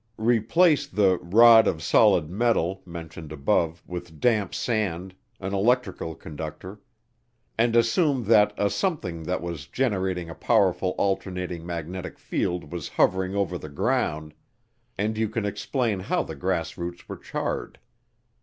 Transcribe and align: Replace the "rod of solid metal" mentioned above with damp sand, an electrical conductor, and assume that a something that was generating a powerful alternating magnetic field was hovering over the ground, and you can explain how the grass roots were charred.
Replace 0.17 0.87
the 0.87 1.19
"rod 1.19 1.67
of 1.67 1.83
solid 1.83 2.27
metal" 2.27 2.81
mentioned 2.87 3.31
above 3.31 3.83
with 3.85 4.19
damp 4.19 4.55
sand, 4.55 5.13
an 5.39 5.53
electrical 5.53 6.15
conductor, 6.15 6.81
and 7.55 7.75
assume 7.75 8.23
that 8.23 8.51
a 8.57 8.71
something 8.71 9.21
that 9.21 9.43
was 9.43 9.67
generating 9.67 10.27
a 10.27 10.33
powerful 10.33 10.95
alternating 10.97 11.63
magnetic 11.67 12.17
field 12.17 12.71
was 12.71 12.89
hovering 12.89 13.35
over 13.35 13.59
the 13.59 13.69
ground, 13.69 14.33
and 14.97 15.19
you 15.19 15.29
can 15.29 15.45
explain 15.45 15.99
how 15.99 16.23
the 16.23 16.33
grass 16.33 16.79
roots 16.79 17.07
were 17.07 17.17
charred. 17.17 17.77